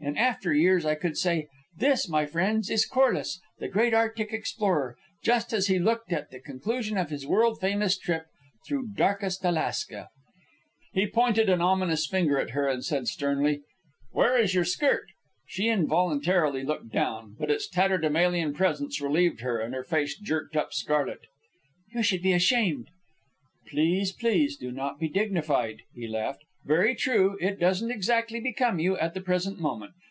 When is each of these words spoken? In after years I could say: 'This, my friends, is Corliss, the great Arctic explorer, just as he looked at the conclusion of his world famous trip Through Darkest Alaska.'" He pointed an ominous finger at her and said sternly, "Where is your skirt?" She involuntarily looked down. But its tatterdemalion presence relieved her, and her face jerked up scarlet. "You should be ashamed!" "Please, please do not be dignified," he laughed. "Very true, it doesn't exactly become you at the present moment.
In 0.00 0.18
after 0.18 0.52
years 0.52 0.84
I 0.84 0.96
could 0.96 1.16
say: 1.16 1.48
'This, 1.78 2.10
my 2.10 2.26
friends, 2.26 2.68
is 2.68 2.84
Corliss, 2.84 3.40
the 3.58 3.68
great 3.68 3.94
Arctic 3.94 4.34
explorer, 4.34 4.98
just 5.22 5.54
as 5.54 5.68
he 5.68 5.78
looked 5.78 6.12
at 6.12 6.28
the 6.30 6.40
conclusion 6.40 6.98
of 6.98 7.08
his 7.08 7.26
world 7.26 7.58
famous 7.58 7.96
trip 7.96 8.26
Through 8.66 8.88
Darkest 8.94 9.42
Alaska.'" 9.46 10.10
He 10.92 11.06
pointed 11.06 11.48
an 11.48 11.62
ominous 11.62 12.06
finger 12.06 12.38
at 12.38 12.50
her 12.50 12.68
and 12.68 12.84
said 12.84 13.08
sternly, 13.08 13.62
"Where 14.12 14.36
is 14.36 14.54
your 14.54 14.66
skirt?" 14.66 15.06
She 15.46 15.68
involuntarily 15.68 16.64
looked 16.64 16.90
down. 16.92 17.36
But 17.38 17.50
its 17.50 17.66
tatterdemalion 17.66 18.52
presence 18.52 19.00
relieved 19.00 19.40
her, 19.40 19.58
and 19.58 19.72
her 19.72 19.84
face 19.84 20.18
jerked 20.18 20.54
up 20.54 20.74
scarlet. 20.74 21.20
"You 21.94 22.02
should 22.02 22.20
be 22.20 22.34
ashamed!" 22.34 22.88
"Please, 23.68 24.12
please 24.12 24.58
do 24.58 24.70
not 24.70 24.98
be 25.00 25.08
dignified," 25.08 25.80
he 25.94 26.06
laughed. 26.06 26.42
"Very 26.66 26.94
true, 26.94 27.36
it 27.42 27.60
doesn't 27.60 27.90
exactly 27.90 28.40
become 28.40 28.78
you 28.78 28.96
at 28.96 29.12
the 29.12 29.20
present 29.20 29.60
moment. 29.60 29.92